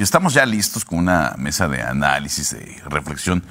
Estamos 0.00 0.32
ya 0.32 0.46
listos 0.46 0.84
con 0.84 1.00
una 1.00 1.34
mesa 1.38 1.66
de 1.66 1.82
análisis, 1.82 2.52
de 2.52 2.80
reflexión 2.86 3.42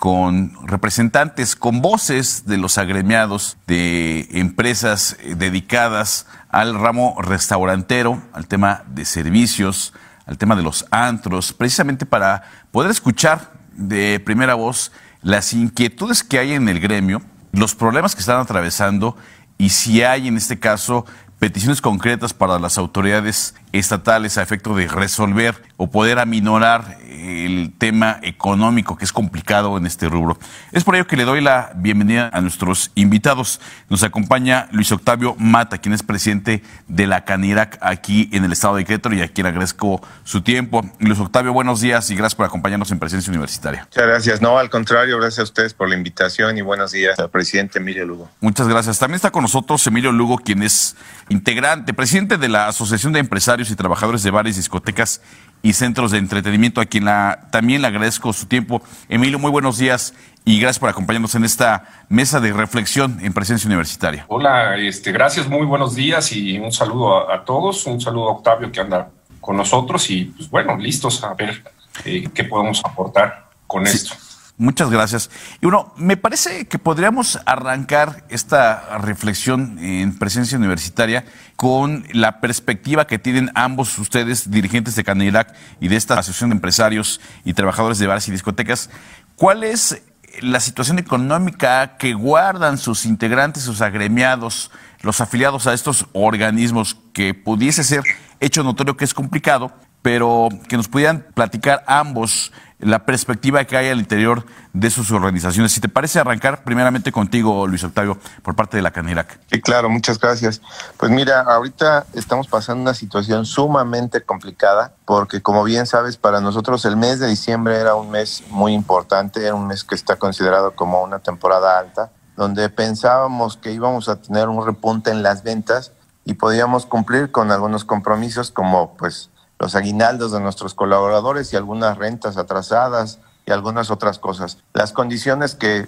con 0.00 0.52
representantes, 0.66 1.54
con 1.54 1.80
voces 1.80 2.44
de 2.44 2.58
los 2.58 2.76
agremiados 2.76 3.56
de 3.68 4.26
empresas 4.32 5.16
eh, 5.20 5.36
dedicadas 5.36 6.26
al 6.48 6.74
ramo 6.74 7.14
restaurantero, 7.22 8.20
al 8.32 8.48
tema 8.48 8.82
de 8.88 9.04
servicios, 9.04 9.94
al 10.26 10.38
tema 10.38 10.56
de 10.56 10.64
los 10.64 10.86
antros, 10.90 11.52
precisamente 11.52 12.04
para 12.04 12.42
poder 12.72 12.90
escuchar 12.90 13.52
de 13.76 14.18
primera 14.18 14.54
voz 14.54 14.90
las 15.22 15.52
inquietudes 15.52 16.24
que 16.24 16.40
hay 16.40 16.54
en 16.54 16.68
el 16.68 16.80
gremio, 16.80 17.22
los 17.52 17.76
problemas 17.76 18.16
que 18.16 18.22
están 18.22 18.40
atravesando 18.40 19.16
y 19.56 19.68
si 19.68 20.02
hay 20.02 20.26
en 20.26 20.36
este 20.36 20.58
caso 20.58 21.06
peticiones 21.42 21.80
concretas 21.80 22.32
para 22.32 22.60
las 22.60 22.78
autoridades 22.78 23.56
estatales 23.72 24.38
a 24.38 24.42
efecto 24.42 24.76
de 24.76 24.86
resolver 24.86 25.60
o 25.76 25.90
poder 25.90 26.20
aminorar 26.20 26.98
el 27.10 27.72
tema 27.76 28.20
económico 28.22 28.96
que 28.96 29.04
es 29.04 29.12
complicado 29.12 29.76
en 29.76 29.84
este 29.86 30.08
rubro. 30.08 30.38
Es 30.70 30.84
por 30.84 30.94
ello 30.94 31.08
que 31.08 31.16
le 31.16 31.24
doy 31.24 31.40
la 31.40 31.72
bienvenida 31.74 32.30
a 32.32 32.40
nuestros 32.40 32.92
invitados. 32.94 33.60
Nos 33.88 34.04
acompaña 34.04 34.68
Luis 34.70 34.92
Octavio 34.92 35.34
Mata, 35.36 35.78
quien 35.78 35.92
es 35.92 36.04
presidente 36.04 36.62
de 36.86 37.06
la 37.08 37.24
CANIRAC 37.24 37.76
aquí 37.80 38.28
en 38.32 38.44
el 38.44 38.52
estado 38.52 38.76
de 38.76 38.84
Querétaro 38.84 39.16
y 39.16 39.22
a 39.22 39.28
quien 39.28 39.48
agradezco 39.48 40.00
su 40.22 40.42
tiempo. 40.42 40.84
Luis 41.00 41.18
Octavio, 41.18 41.52
buenos 41.52 41.80
días 41.80 42.08
y 42.10 42.14
gracias 42.14 42.36
por 42.36 42.46
acompañarnos 42.46 42.92
en 42.92 43.00
Presencia 43.00 43.30
Universitaria. 43.30 43.82
Muchas 43.90 44.06
gracias. 44.06 44.40
No, 44.40 44.58
al 44.58 44.70
contrario, 44.70 45.18
gracias 45.18 45.40
a 45.40 45.42
ustedes 45.44 45.74
por 45.74 45.88
la 45.88 45.96
invitación 45.96 46.56
y 46.56 46.62
buenos 46.62 46.92
días 46.92 47.18
al 47.18 47.30
presidente 47.30 47.78
Emilio 47.78 48.04
Lugo. 48.04 48.30
Muchas 48.40 48.68
gracias. 48.68 49.00
También 49.00 49.16
está 49.16 49.32
con 49.32 49.42
nosotros 49.42 49.84
Emilio 49.88 50.12
Lugo, 50.12 50.38
quien 50.38 50.62
es 50.62 50.94
integrante, 51.32 51.94
presidente 51.94 52.36
de 52.36 52.48
la 52.48 52.68
Asociación 52.68 53.12
de 53.12 53.18
Empresarios 53.18 53.70
y 53.70 53.76
Trabajadores 53.76 54.22
de 54.22 54.30
Bares, 54.30 54.56
Discotecas 54.56 55.22
y 55.62 55.72
Centros 55.72 56.10
de 56.10 56.18
Entretenimiento, 56.18 56.80
a 56.80 56.84
quien 56.84 57.04
la, 57.04 57.48
también 57.50 57.82
le 57.82 57.88
agradezco 57.88 58.32
su 58.32 58.46
tiempo. 58.46 58.82
Emilio, 59.08 59.38
muy 59.38 59.50
buenos 59.50 59.78
días 59.78 60.14
y 60.44 60.60
gracias 60.60 60.78
por 60.78 60.90
acompañarnos 60.90 61.34
en 61.34 61.44
esta 61.44 62.04
mesa 62.08 62.38
de 62.40 62.52
reflexión 62.52 63.18
en 63.22 63.32
presencia 63.32 63.66
universitaria. 63.66 64.26
Hola, 64.28 64.76
este, 64.76 65.10
gracias, 65.10 65.48
muy 65.48 65.66
buenos 65.66 65.94
días 65.94 66.32
y 66.32 66.58
un 66.58 66.70
saludo 66.70 67.30
a, 67.30 67.44
todos, 67.44 67.86
un 67.86 68.00
saludo 68.00 68.28
a 68.28 68.32
Octavio 68.32 68.70
que 68.70 68.80
anda 68.80 69.08
con 69.40 69.56
nosotros 69.56 70.08
y 70.10 70.26
pues 70.26 70.50
bueno, 70.50 70.76
listos 70.76 71.24
a 71.24 71.34
ver 71.34 71.64
eh, 72.04 72.28
qué 72.34 72.44
podemos 72.44 72.82
aportar 72.84 73.50
con 73.66 73.86
esto. 73.86 74.14
Muchas 74.62 74.90
gracias. 74.90 75.28
Y 75.60 75.66
bueno, 75.66 75.92
me 75.96 76.16
parece 76.16 76.68
que 76.68 76.78
podríamos 76.78 77.40
arrancar 77.46 78.24
esta 78.28 78.96
reflexión 78.98 79.76
en 79.80 80.16
presencia 80.16 80.56
universitaria 80.56 81.24
con 81.56 82.06
la 82.12 82.40
perspectiva 82.40 83.08
que 83.08 83.18
tienen 83.18 83.50
ambos 83.56 83.98
ustedes, 83.98 84.52
dirigentes 84.52 84.94
de 84.94 85.02
Canirac 85.02 85.52
y 85.80 85.88
de 85.88 85.96
esta 85.96 86.14
Asociación 86.14 86.50
de 86.50 86.54
Empresarios 86.54 87.20
y 87.44 87.54
Trabajadores 87.54 87.98
de 87.98 88.06
Bares 88.06 88.28
y 88.28 88.30
Discotecas. 88.30 88.88
¿Cuál 89.34 89.64
es 89.64 90.00
la 90.40 90.60
situación 90.60 91.00
económica 91.00 91.96
que 91.96 92.14
guardan 92.14 92.78
sus 92.78 93.04
integrantes, 93.04 93.64
sus 93.64 93.80
agremiados, 93.80 94.70
los 95.00 95.20
afiliados 95.20 95.66
a 95.66 95.74
estos 95.74 96.06
organismos 96.12 96.96
que 97.12 97.34
pudiese 97.34 97.82
ser 97.82 98.04
hecho 98.38 98.62
notorio 98.62 98.96
que 98.96 99.04
es 99.04 99.12
complicado, 99.12 99.72
pero 100.02 100.48
que 100.68 100.76
nos 100.76 100.88
pudieran 100.88 101.24
platicar 101.34 101.84
ambos 101.86 102.52
la 102.82 103.06
perspectiva 103.06 103.64
que 103.64 103.76
hay 103.76 103.88
al 103.88 104.00
interior 104.00 104.44
de 104.72 104.90
sus 104.90 105.12
organizaciones. 105.12 105.70
Si 105.72 105.80
te 105.80 105.88
parece 105.88 106.18
arrancar 106.18 106.64
primeramente 106.64 107.12
contigo, 107.12 107.66
Luis 107.68 107.84
Octavio, 107.84 108.18
por 108.42 108.56
parte 108.56 108.76
de 108.76 108.82
la 108.82 108.90
Canirac. 108.90 109.38
Sí, 109.50 109.60
claro, 109.60 109.88
muchas 109.88 110.18
gracias. 110.18 110.60
Pues 110.96 111.10
mira, 111.12 111.42
ahorita 111.42 112.06
estamos 112.14 112.48
pasando 112.48 112.82
una 112.82 112.94
situación 112.94 113.46
sumamente 113.46 114.22
complicada 114.22 114.94
porque 115.04 115.40
como 115.40 115.62
bien 115.62 115.86
sabes, 115.86 116.16
para 116.16 116.40
nosotros 116.40 116.84
el 116.84 116.96
mes 116.96 117.20
de 117.20 117.28
diciembre 117.28 117.76
era 117.76 117.94
un 117.94 118.10
mes 118.10 118.42
muy 118.50 118.72
importante, 118.74 119.44
era 119.44 119.54
un 119.54 119.68
mes 119.68 119.84
que 119.84 119.94
está 119.94 120.16
considerado 120.16 120.74
como 120.74 121.02
una 121.02 121.20
temporada 121.20 121.78
alta, 121.78 122.10
donde 122.36 122.68
pensábamos 122.68 123.56
que 123.56 123.70
íbamos 123.72 124.08
a 124.08 124.20
tener 124.20 124.48
un 124.48 124.66
repunte 124.66 125.10
en 125.10 125.22
las 125.22 125.44
ventas 125.44 125.92
y 126.24 126.34
podíamos 126.34 126.86
cumplir 126.86 127.30
con 127.30 127.52
algunos 127.52 127.84
compromisos 127.84 128.50
como 128.50 128.96
pues 128.96 129.30
los 129.62 129.76
aguinaldos 129.76 130.32
de 130.32 130.40
nuestros 130.40 130.74
colaboradores 130.74 131.52
y 131.52 131.56
algunas 131.56 131.96
rentas 131.96 132.36
atrasadas 132.36 133.20
y 133.46 133.52
algunas 133.52 133.92
otras 133.92 134.18
cosas. 134.18 134.58
Las 134.74 134.92
condiciones 134.92 135.54
que, 135.54 135.86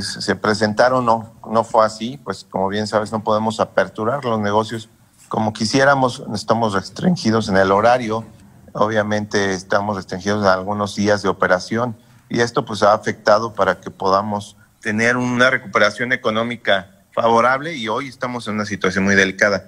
se 0.00 0.36
presentaron 0.36 1.04
no, 1.04 1.30
no 1.46 1.62
fue 1.62 1.84
así, 1.84 2.18
pues 2.24 2.46
como 2.48 2.68
bien 2.68 2.86
sabes 2.86 3.12
no 3.12 3.22
podemos 3.22 3.60
aperturar 3.60 4.24
los 4.24 4.40
negocios 4.40 4.88
como 5.28 5.52
quisiéramos, 5.52 6.24
estamos 6.34 6.72
restringidos 6.72 7.50
en 7.50 7.58
el 7.58 7.72
horario, 7.72 8.24
obviamente 8.72 9.52
estamos 9.52 9.96
restringidos 9.96 10.42
en 10.42 10.48
algunos 10.48 10.96
días 10.96 11.20
de 11.22 11.28
operación 11.28 11.98
y 12.30 12.40
esto 12.40 12.64
pues 12.64 12.82
ha 12.82 12.94
afectado 12.94 13.52
para 13.52 13.82
que 13.82 13.90
podamos 13.90 14.56
tener 14.80 15.18
una 15.18 15.50
recuperación 15.50 16.14
económica 16.14 17.02
favorable 17.12 17.74
y 17.74 17.86
hoy 17.86 18.08
estamos 18.08 18.48
en 18.48 18.54
una 18.54 18.64
situación 18.64 19.04
muy 19.04 19.14
delicada. 19.14 19.66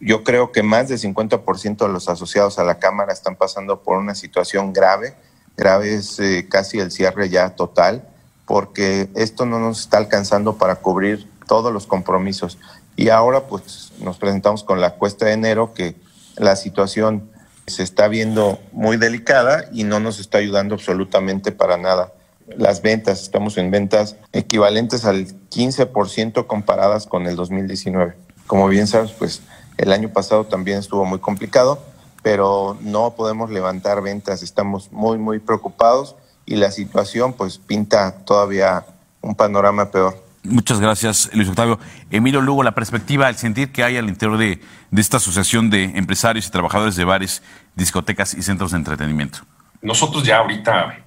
Yo 0.00 0.24
creo 0.24 0.52
que 0.52 0.62
más 0.62 0.88
del 0.88 0.98
50% 0.98 1.86
de 1.86 1.92
los 1.92 2.08
asociados 2.08 2.58
a 2.58 2.64
la 2.64 2.78
Cámara 2.78 3.12
están 3.12 3.36
pasando 3.36 3.82
por 3.82 3.98
una 3.98 4.14
situación 4.14 4.72
grave. 4.72 5.14
Grave 5.56 5.94
es 5.94 6.18
eh, 6.20 6.46
casi 6.48 6.78
el 6.78 6.90
cierre 6.90 7.28
ya 7.28 7.50
total, 7.50 8.08
porque 8.46 9.08
esto 9.14 9.46
no 9.46 9.58
nos 9.58 9.80
está 9.80 9.98
alcanzando 9.98 10.56
para 10.56 10.76
cubrir 10.76 11.28
todos 11.46 11.72
los 11.72 11.86
compromisos. 11.86 12.58
Y 12.96 13.08
ahora 13.08 13.46
pues 13.46 13.92
nos 14.00 14.18
presentamos 14.18 14.64
con 14.64 14.80
la 14.80 14.94
cuesta 14.94 15.26
de 15.26 15.32
enero 15.32 15.74
que 15.74 15.96
la 16.36 16.56
situación 16.56 17.30
se 17.66 17.82
está 17.82 18.08
viendo 18.08 18.58
muy 18.72 18.96
delicada 18.96 19.64
y 19.72 19.84
no 19.84 20.00
nos 20.00 20.20
está 20.20 20.38
ayudando 20.38 20.74
absolutamente 20.74 21.52
para 21.52 21.76
nada. 21.76 22.12
Las 22.46 22.82
ventas, 22.82 23.22
estamos 23.22 23.56
en 23.56 23.70
ventas 23.70 24.16
equivalentes 24.32 25.06
al 25.06 25.26
15% 25.48 26.46
comparadas 26.46 27.06
con 27.06 27.26
el 27.26 27.36
2019. 27.36 28.14
Como 28.46 28.68
bien 28.68 28.86
sabes, 28.86 29.12
pues 29.12 29.40
el 29.78 29.92
año 29.92 30.08
pasado 30.08 30.44
también 30.44 30.78
estuvo 30.78 31.04
muy 31.04 31.18
complicado, 31.18 31.82
pero 32.22 32.76
no 32.80 33.14
podemos 33.16 33.50
levantar 33.50 34.02
ventas, 34.02 34.42
estamos 34.42 34.90
muy, 34.92 35.18
muy 35.18 35.38
preocupados 35.38 36.16
y 36.46 36.56
la 36.56 36.70
situación 36.70 37.32
pues 37.32 37.58
pinta 37.58 38.24
todavía 38.24 38.86
un 39.20 39.34
panorama 39.34 39.90
peor. 39.90 40.22
Muchas 40.44 40.78
gracias, 40.78 41.30
Luis 41.32 41.48
Octavio. 41.48 41.78
Emilio 42.10 42.42
Lugo, 42.42 42.62
la 42.62 42.74
perspectiva, 42.74 43.30
el 43.30 43.36
sentir 43.36 43.72
que 43.72 43.82
hay 43.82 43.96
al 43.96 44.08
interior 44.08 44.36
de, 44.36 44.60
de 44.90 45.00
esta 45.00 45.16
asociación 45.16 45.70
de 45.70 45.84
empresarios 45.84 46.46
y 46.46 46.50
trabajadores 46.50 46.96
de 46.96 47.04
bares, 47.04 47.42
discotecas 47.74 48.34
y 48.34 48.42
centros 48.42 48.72
de 48.72 48.78
entretenimiento. 48.78 49.38
Nosotros 49.80 50.22
ya 50.22 50.38
ahorita, 50.38 50.98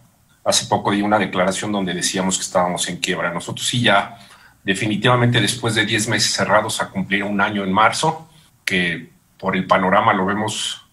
hace 0.43 0.65
poco 0.65 0.91
di 0.91 1.03
una 1.03 1.19
declaración 1.19 1.71
donde 1.71 1.93
decíamos 1.93 2.37
que 2.37 2.43
estábamos 2.43 2.89
en 2.89 2.97
quiebra. 2.97 3.31
Nosotros 3.31 3.67
sí 3.67 3.81
ya, 3.81 4.17
definitivamente 4.63 5.39
después 5.39 5.75
de 5.75 5.85
10 5.85 6.09
meses 6.09 6.33
cerrados 6.33 6.81
a 6.81 6.89
cumplir 6.89 7.23
un 7.23 7.39
año 7.39 7.63
en 7.63 7.71
marzo, 7.71 8.26
que 8.67 9.09
por 9.39 9.55
el 9.55 9.65
panorama 9.65 10.13
lo 10.13 10.25
vemos 10.25 10.85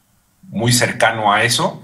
muy 0.43 0.73
cercano 0.73 1.33
a 1.33 1.43
eso, 1.43 1.83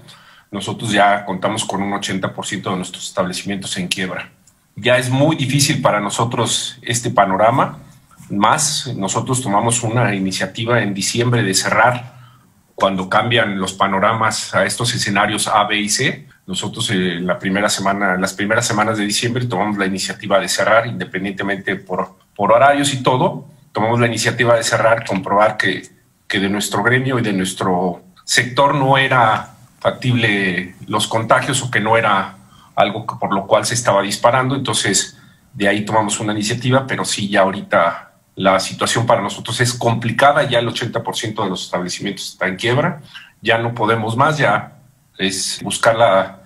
nosotros 0.49 0.91
ya 0.91 1.25
contamos 1.25 1.65
con 1.65 1.83
un 1.83 1.91
80% 1.91 2.71
de 2.71 2.75
nuestros 2.75 3.07
establecimientos 3.07 3.77
en 3.77 3.87
quiebra. 3.87 4.31
Ya 4.75 4.97
es 4.97 5.09
muy 5.09 5.35
difícil 5.35 5.81
para 5.81 5.99
nosotros 5.99 6.79
este 6.81 7.11
panorama, 7.11 7.79
más 8.29 8.87
nosotros 8.95 9.41
tomamos 9.41 9.83
una 9.83 10.15
iniciativa 10.15 10.81
en 10.81 10.93
diciembre 10.93 11.43
de 11.43 11.53
cerrar 11.53 12.21
cuando 12.73 13.09
cambian 13.09 13.59
los 13.59 13.73
panoramas 13.73 14.55
a 14.55 14.63
estos 14.65 14.95
escenarios 14.95 15.47
A, 15.47 15.65
B 15.65 15.77
y 15.77 15.89
C. 15.89 16.27
Nosotros 16.47 16.89
en 16.91 17.01
eh, 17.01 17.19
la 17.19 17.37
primera 17.37 17.69
semana, 17.69 18.15
las 18.17 18.33
primeras 18.33 18.65
semanas 18.65 18.97
de 18.97 19.05
diciembre 19.05 19.45
tomamos 19.45 19.77
la 19.77 19.85
iniciativa 19.85 20.39
de 20.39 20.47
cerrar 20.47 20.87
independientemente 20.87 21.75
por, 21.75 22.15
por 22.33 22.53
horarios 22.53 22.93
y 22.93 23.03
todo 23.03 23.45
tomamos 23.71 23.99
la 23.99 24.07
iniciativa 24.07 24.55
de 24.55 24.63
cerrar, 24.63 25.05
comprobar 25.05 25.57
que, 25.57 25.83
que 26.27 26.39
de 26.39 26.49
nuestro 26.49 26.83
gremio 26.83 27.19
y 27.19 27.21
de 27.21 27.33
nuestro 27.33 28.03
sector 28.23 28.75
no 28.75 28.97
era 28.97 29.55
factible 29.79 30.75
los 30.87 31.07
contagios 31.07 31.61
o 31.63 31.71
que 31.71 31.79
no 31.79 31.97
era 31.97 32.37
algo 32.75 33.05
por 33.05 33.33
lo 33.33 33.47
cual 33.47 33.65
se 33.65 33.73
estaba 33.73 34.01
disparando. 34.01 34.55
Entonces, 34.55 35.17
de 35.53 35.67
ahí 35.67 35.83
tomamos 35.83 36.19
una 36.19 36.33
iniciativa, 36.33 36.85
pero 36.87 37.05
sí, 37.05 37.29
ya 37.29 37.41
ahorita 37.41 38.13
la 38.35 38.59
situación 38.59 39.05
para 39.05 39.21
nosotros 39.21 39.59
es 39.59 39.73
complicada, 39.73 40.43
ya 40.43 40.59
el 40.59 40.67
80% 40.67 41.43
de 41.43 41.49
los 41.49 41.65
establecimientos 41.65 42.29
está 42.29 42.47
en 42.47 42.55
quiebra, 42.55 43.01
ya 43.41 43.57
no 43.57 43.73
podemos 43.73 44.15
más, 44.15 44.37
ya 44.37 44.77
es 45.17 45.59
buscar 45.63 45.95
la, 45.95 46.41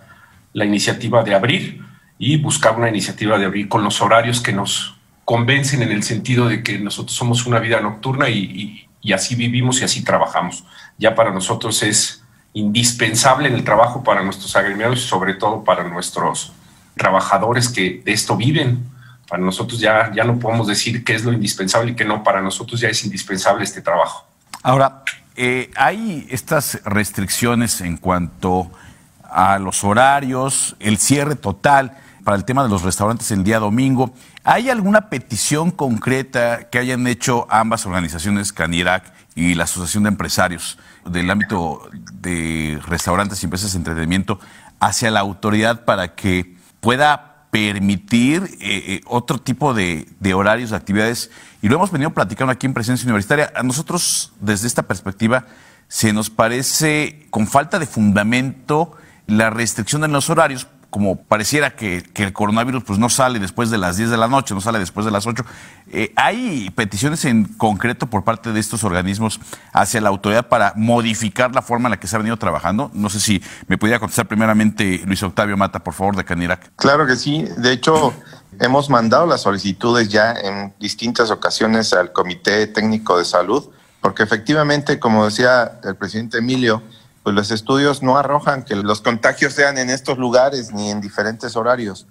la 0.54 0.66
iniciativa 0.66 1.24
de 1.24 1.36
abrir 1.36 1.86
y 2.18 2.38
buscar 2.38 2.75
una 2.75 2.89
iniciativa 2.89 3.38
de 3.38 3.45
abrir 3.45 3.69
con 3.69 3.83
los 3.83 4.01
horarios 4.01 4.42
que 4.42 4.54
nos 4.54 4.94
convencen 5.25 5.81
en 5.81 5.92
el 5.92 6.04
sentido 6.04 6.48
de 6.48 6.63
que 6.63 6.77
nosotros 6.77 7.18
somos 7.18 7.45
una 7.48 7.60
vida 7.60 7.81
nocturna 7.81 8.30
y, 8.30 8.88
así 9.13 9.36
vivimos 9.36 9.81
y 9.81 9.83
así 9.83 10.04
trabajamos. 10.04 10.63
Ya 10.98 11.13
para 11.13 11.31
nosotros 11.31 11.83
es 11.83 12.24
indispensable 12.54 13.50
en 13.50 13.56
el 13.56 13.63
trabajo 13.63 14.04
para 14.04 14.24
nuestros 14.24 14.56
agremiados 14.56 15.00
y 15.00 15.07
sobre 15.07 15.33
todo 15.33 15.63
para 15.63 15.83
nuestros 15.83 16.54
trabajadores 16.95 17.69
que 17.69 18.01
de 18.06 18.13
esto 18.13 18.38
viven. 18.38 18.86
Para 19.27 19.44
nosotros 19.44 19.80
ya, 19.80 20.12
ya 20.13 20.24
no 20.24 20.39
podemos 20.39 20.68
decir 20.68 21.04
qué 21.04 21.16
es 21.16 21.25
lo 21.25 21.33
indispensable 21.33 21.92
y 21.92 21.95
qué 21.95 22.06
no, 22.06 22.24
para 22.24 22.42
nosotros 22.42 22.80
ya 22.80 22.89
es 22.89 23.04
indispensable 23.04 23.63
este 23.63 23.81
trabajo. 23.81 24.28
Ahora, 24.62 25.04
eh, 25.36 25.71
hay 25.75 26.28
estas 26.30 26.80
restricciones 26.86 27.81
en 27.81 27.98
cuanto 27.98 28.71
a 29.24 29.60
los 29.60 29.83
horarios, 29.83 30.75
el 30.80 30.98
cierre 30.98 31.36
total 31.36 31.98
para 32.25 32.36
el 32.36 32.44
tema 32.44 32.63
de 32.63 32.69
los 32.69 32.81
restaurantes 32.81 33.31
el 33.31 33.44
día 33.44 33.60
domingo. 33.60 34.13
¿Hay 34.44 34.69
alguna 34.69 35.10
petición 35.10 35.72
concreta 35.72 36.69
que 36.69 36.80
hayan 36.80 37.07
hecho 37.07 37.48
ambas 37.50 37.86
organizaciones, 37.86 38.51
Canirac 38.51 39.13
y 39.36 39.54
la 39.54 39.66
Asociación 39.66 40.04
de 40.04 40.10
Empresarios 40.10 40.77
del 41.06 41.30
ámbito 41.30 41.88
de 42.13 42.81
restaurantes 42.88 43.42
y 43.42 43.45
empresas 43.45 43.72
de 43.72 43.77
entretenimiento, 43.77 44.39
hacia 44.80 45.12
la 45.12 45.19
autoridad 45.19 45.86
para 45.86 46.16
que 46.16 46.56
pueda 46.81 47.48
permitir 47.51 48.44
eh, 48.60 48.83
eh, 48.88 49.01
otro 49.06 49.38
tipo 49.38 49.74
de, 49.74 50.07
horarios, 50.33 50.71
de 50.71 50.75
actividades. 50.75 51.30
Y 51.62 51.69
lo 51.69 51.75
hemos 51.75 51.92
venido 51.92 52.10
platicando 52.10 52.51
aquí 52.51 52.66
en 52.66 52.74
Presencia 52.74 53.06
Universitaria. 53.06 53.54
A 53.56 53.62
nosotros, 53.62 54.33
desde 54.42 54.68
esta 54.68 54.83
perspectiva, 54.83 55.45
se 55.88 56.12
nos 56.12 56.31
parece 56.31 57.28
con 57.30 57.45
falta 57.48 57.78
de 57.78 57.86
fundamento 57.86 58.98
la 59.28 59.50
restricción 59.50 60.04
en 60.04 60.12
los 60.12 60.30
horarios, 60.30 60.68
como 60.95 61.18
pareciera 61.18 61.75
que, 61.75 62.06
el 62.15 62.31
coronavirus 62.31 62.86
pues 62.86 62.97
no 63.00 63.09
sale 63.09 63.39
después 63.39 63.69
de 63.69 63.77
las 63.77 63.97
10 63.97 64.12
de 64.12 64.15
la 64.15 64.30
noche, 64.30 64.53
no 64.53 64.62
sale 64.62 64.80
después 64.80 65.06
de 65.06 65.12
las 65.12 65.27
8. 65.27 65.44
Eh, 65.92 66.13
¿Hay 66.15 66.69
peticiones 66.69 67.25
en 67.25 67.44
concreto 67.44 68.07
por 68.07 68.24
parte 68.24 68.53
de 68.53 68.62
estos 68.62 68.86
organismos 68.86 69.42
hacia 69.74 70.00
la 70.00 70.07
autoridad 70.07 70.47
para 70.47 70.71
modificar 70.77 71.53
la 71.53 71.62
forma 71.62 71.89
en 71.89 71.92
la 71.92 72.00
que 72.00 72.07
se 72.07 72.15
ha 72.15 72.19
venido 72.19 72.38
trabajando? 72.38 72.92
No 72.94 73.09
sé 73.09 73.19
si 73.19 73.44
me 73.68 73.77
pudiera 73.77 74.00
contestar 74.00 74.25
primeramente 74.27 75.01
Luis 75.06 75.21
Octavio 75.21 75.57
Mata, 75.57 75.83
por 75.83 75.94
favor, 75.94 76.15
de 76.15 76.24
Canirac. 76.24 76.71
Claro 76.77 77.06
que 77.06 77.18
sí. 77.18 77.45
De 77.57 77.74
hecho, 77.74 78.13
hemos 78.62 78.89
mandado 78.89 79.25
las 79.25 79.42
solicitudes 79.42 80.07
ya 80.07 80.31
en 80.31 80.75
distintas 80.80 81.30
ocasiones 81.30 81.92
al 81.92 82.13
Comité 82.13 82.68
Técnico 82.68 83.18
de 83.18 83.25
Salud, 83.25 83.65
porque 84.00 84.24
efectivamente, 84.24 84.97
como 84.97 85.25
decía 85.25 85.77
el 85.83 85.97
presidente 85.97 86.38
Emilio, 86.38 86.81
pues 87.25 87.36
los 87.36 87.50
estudios 87.50 88.04
no 88.04 88.19
arrojan 88.19 88.62
que 88.62 88.75
los 88.75 89.01
contagios 89.01 89.54
sean 89.54 89.80
en 89.80 89.89
estos 89.89 90.19
lugares 90.19 90.72
ni 90.72 90.92
en 90.92 91.01
diferentes 91.01 91.56
horarios. 91.56 92.06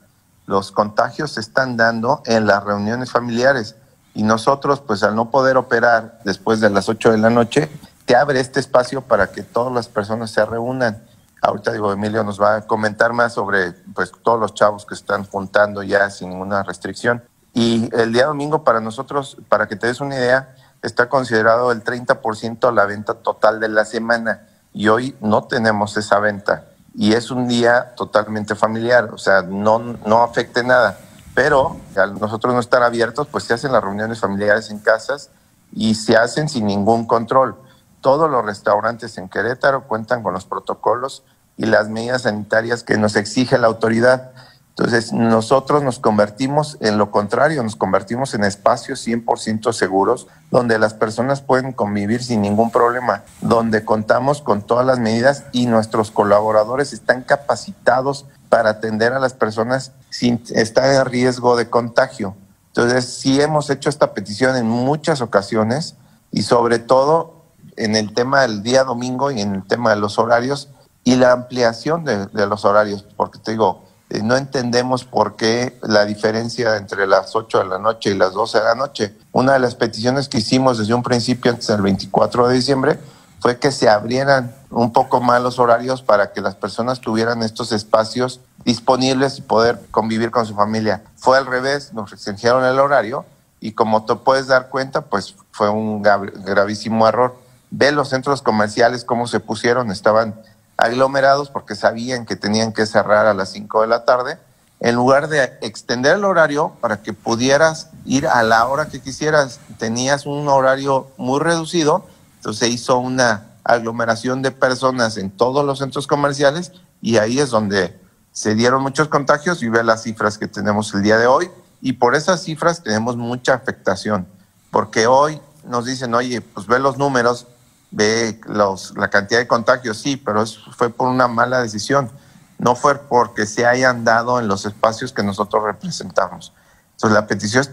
Los 0.44 0.72
contagios 0.72 1.34
se 1.34 1.40
están 1.40 1.76
dando 1.76 2.20
en 2.26 2.46
las 2.46 2.64
reuniones 2.64 3.12
familiares 3.12 3.76
y 4.12 4.24
nosotros, 4.24 4.80
pues 4.80 5.04
al 5.04 5.14
no 5.14 5.30
poder 5.30 5.56
operar 5.56 6.18
después 6.24 6.58
de 6.58 6.68
las 6.68 6.88
8 6.88 7.12
de 7.12 7.18
la 7.18 7.30
noche, 7.30 7.70
te 8.06 8.16
abre 8.16 8.40
este 8.40 8.58
espacio 8.58 9.02
para 9.02 9.30
que 9.30 9.44
todas 9.44 9.72
las 9.72 9.86
personas 9.86 10.32
se 10.32 10.44
reúnan. 10.44 11.00
Ahorita 11.40 11.70
digo, 11.70 11.92
Emilio 11.92 12.24
nos 12.24 12.42
va 12.42 12.56
a 12.56 12.60
comentar 12.62 13.12
más 13.12 13.34
sobre 13.34 13.70
pues 13.70 14.10
todos 14.24 14.40
los 14.40 14.52
chavos 14.52 14.84
que 14.84 14.94
están 14.94 15.24
juntando 15.26 15.84
ya 15.84 16.10
sin 16.10 16.30
ninguna 16.30 16.64
restricción. 16.64 17.22
Y 17.52 17.88
el 17.94 18.12
día 18.12 18.26
domingo 18.26 18.64
para 18.64 18.80
nosotros, 18.80 19.36
para 19.48 19.68
que 19.68 19.76
te 19.76 19.86
des 19.86 20.00
una 20.00 20.16
idea, 20.16 20.56
está 20.82 21.08
considerado 21.08 21.70
el 21.70 21.84
30% 21.84 22.74
la 22.74 22.84
venta 22.84 23.14
total 23.14 23.60
de 23.60 23.68
la 23.68 23.84
semana 23.84 24.48
y 24.74 24.88
hoy 24.88 25.16
no 25.20 25.44
tenemos 25.44 25.96
esa 25.96 26.18
venta 26.18 26.66
y 26.94 27.14
es 27.14 27.30
un 27.30 27.48
día 27.48 27.94
totalmente 27.96 28.54
familiar, 28.54 29.10
o 29.12 29.18
sea, 29.18 29.42
no, 29.42 29.78
no 29.78 30.22
afecte 30.22 30.62
nada. 30.62 30.98
Pero 31.34 31.76
al 31.96 32.20
nosotros 32.20 32.54
no 32.54 32.60
estar 32.60 32.82
abiertos, 32.82 33.26
pues 33.26 33.44
se 33.44 33.54
hacen 33.54 33.72
las 33.72 33.82
reuniones 33.82 34.20
familiares 34.20 34.70
en 34.70 34.78
casas 34.78 35.30
y 35.72 35.96
se 35.96 36.16
hacen 36.16 36.48
sin 36.48 36.66
ningún 36.66 37.06
control. 37.06 37.56
Todos 38.00 38.30
los 38.30 38.44
restaurantes 38.44 39.18
en 39.18 39.28
Querétaro 39.28 39.88
cuentan 39.88 40.22
con 40.22 40.34
los 40.34 40.44
protocolos 40.44 41.24
y 41.56 41.66
las 41.66 41.88
medidas 41.88 42.22
sanitarias 42.22 42.84
que 42.84 42.96
nos 42.96 43.16
exige 43.16 43.58
la 43.58 43.66
autoridad. 43.66 44.30
Entonces, 44.76 45.12
nosotros 45.12 45.84
nos 45.84 46.00
convertimos 46.00 46.78
en 46.80 46.98
lo 46.98 47.12
contrario, 47.12 47.62
nos 47.62 47.76
convertimos 47.76 48.34
en 48.34 48.42
espacios 48.42 49.06
100% 49.06 49.72
seguros, 49.72 50.26
donde 50.50 50.80
las 50.80 50.94
personas 50.94 51.42
pueden 51.42 51.72
convivir 51.72 52.24
sin 52.24 52.42
ningún 52.42 52.72
problema, 52.72 53.22
donde 53.40 53.84
contamos 53.84 54.42
con 54.42 54.62
todas 54.62 54.84
las 54.84 54.98
medidas 54.98 55.44
y 55.52 55.66
nuestros 55.66 56.10
colaboradores 56.10 56.92
están 56.92 57.22
capacitados 57.22 58.26
para 58.48 58.70
atender 58.70 59.12
a 59.12 59.20
las 59.20 59.32
personas 59.34 59.92
sin 60.10 60.42
estar 60.54 60.92
en 60.92 61.04
riesgo 61.04 61.56
de 61.56 61.70
contagio. 61.70 62.34
Entonces, 62.68 63.04
sí 63.04 63.40
hemos 63.40 63.70
hecho 63.70 63.88
esta 63.88 64.12
petición 64.12 64.56
en 64.56 64.66
muchas 64.66 65.20
ocasiones 65.20 65.94
y 66.32 66.42
sobre 66.42 66.80
todo 66.80 67.44
en 67.76 67.94
el 67.94 68.12
tema 68.12 68.42
del 68.42 68.64
día 68.64 68.82
domingo 68.82 69.30
y 69.30 69.40
en 69.40 69.54
el 69.54 69.64
tema 69.64 69.90
de 69.90 69.96
los 69.96 70.18
horarios 70.18 70.68
y 71.04 71.16
la 71.16 71.32
ampliación 71.32 72.04
de, 72.04 72.28
los 72.46 72.64
horarios, 72.64 73.06
porque 73.16 73.38
te 73.38 73.52
digo, 73.52 73.84
no 74.22 74.36
entendemos 74.36 75.04
por 75.04 75.36
qué 75.36 75.78
la 75.82 76.04
diferencia 76.04 76.76
entre 76.76 77.06
las 77.06 77.34
8 77.34 77.58
de 77.58 77.64
la 77.64 77.78
noche 77.78 78.10
y 78.10 78.14
las 78.14 78.32
12 78.32 78.58
de 78.58 78.64
la 78.64 78.74
noche. 78.74 79.14
Una 79.32 79.54
de 79.54 79.58
las 79.58 79.74
peticiones 79.74 80.28
que 80.28 80.38
hicimos 80.38 80.78
desde 80.78 80.94
un 80.94 81.02
principio, 81.02 81.50
antes 81.50 81.66
del 81.66 81.82
24 81.82 82.48
de 82.48 82.54
diciembre, 82.54 82.98
fue 83.40 83.58
que 83.58 83.72
se 83.72 83.88
abrieran 83.88 84.54
un 84.70 84.92
poco 84.92 85.20
más 85.20 85.42
los 85.42 85.58
horarios 85.58 86.02
para 86.02 86.32
que 86.32 86.40
las 86.40 86.54
personas 86.54 87.00
tuvieran 87.00 87.42
estos 87.42 87.72
espacios 87.72 88.40
disponibles 88.64 89.38
y 89.38 89.42
poder 89.42 89.80
convivir 89.90 90.30
con 90.30 90.46
su 90.46 90.54
familia. 90.54 91.02
Fue 91.16 91.36
al 91.36 91.46
revés, 91.46 91.92
nos 91.92 92.10
restringieron 92.10 92.64
el 92.64 92.78
horario 92.78 93.26
y 93.60 93.72
como 93.72 94.04
te 94.04 94.14
puedes 94.16 94.46
dar 94.46 94.68
cuenta, 94.68 95.02
pues 95.02 95.34
fue 95.50 95.68
un 95.70 96.02
gravísimo 96.02 97.06
error. 97.08 97.36
Ve 97.70 97.92
los 97.92 98.08
centros 98.08 98.42
comerciales 98.42 99.04
cómo 99.04 99.26
se 99.26 99.40
pusieron, 99.40 99.90
estaban 99.90 100.40
aglomerados 100.76 101.50
porque 101.50 101.74
sabían 101.74 102.26
que 102.26 102.36
tenían 102.36 102.72
que 102.72 102.86
cerrar 102.86 103.26
a 103.26 103.34
las 103.34 103.50
5 103.50 103.82
de 103.82 103.86
la 103.86 104.04
tarde, 104.04 104.38
en 104.80 104.94
lugar 104.94 105.28
de 105.28 105.44
extender 105.62 106.16
el 106.16 106.24
horario 106.24 106.76
para 106.80 107.02
que 107.02 107.12
pudieras 107.12 107.88
ir 108.04 108.26
a 108.26 108.42
la 108.42 108.66
hora 108.66 108.88
que 108.88 109.00
quisieras, 109.00 109.60
tenías 109.78 110.26
un 110.26 110.48
horario 110.48 111.08
muy 111.16 111.40
reducido, 111.40 112.06
entonces 112.36 112.60
se 112.60 112.68
hizo 112.68 112.98
una 112.98 113.54
aglomeración 113.64 114.42
de 114.42 114.50
personas 114.50 115.16
en 115.16 115.30
todos 115.30 115.64
los 115.64 115.78
centros 115.78 116.06
comerciales 116.06 116.72
y 117.00 117.16
ahí 117.16 117.38
es 117.38 117.50
donde 117.50 117.98
se 118.32 118.54
dieron 118.54 118.82
muchos 118.82 119.08
contagios 119.08 119.62
y 119.62 119.68
ve 119.68 119.82
las 119.84 120.02
cifras 120.02 120.38
que 120.38 120.48
tenemos 120.48 120.92
el 120.92 121.02
día 121.02 121.18
de 121.18 121.26
hoy. 121.26 121.50
Y 121.80 121.94
por 121.94 122.14
esas 122.14 122.42
cifras 122.42 122.82
tenemos 122.82 123.16
mucha 123.16 123.54
afectación, 123.54 124.26
porque 124.70 125.06
hoy 125.06 125.40
nos 125.66 125.84
dicen, 125.84 126.14
oye, 126.14 126.40
pues 126.40 126.66
ve 126.66 126.78
los 126.78 126.98
números, 126.98 127.46
ve 127.94 128.40
los, 128.46 128.96
la 128.96 129.08
cantidad 129.08 129.38
de 129.38 129.46
contagios, 129.46 129.98
sí, 129.98 130.16
pero 130.16 130.44
fue 130.76 130.90
por 130.90 131.08
una 131.08 131.28
mala 131.28 131.62
decisión, 131.62 132.10
no 132.58 132.74
fue 132.74 132.96
porque 132.96 133.46
se 133.46 133.66
hayan 133.66 134.04
dado 134.04 134.40
en 134.40 134.48
los 134.48 134.66
espacios 134.66 135.12
que 135.12 135.22
nosotros 135.22 135.62
representamos. 135.62 136.52
Entonces 136.92 137.14
la 137.14 137.26
petición 137.26 137.66